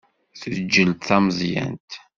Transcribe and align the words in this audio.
Teǧǧel 0.39 0.89
d 0.95 1.01
tameẓyant. 1.07 1.91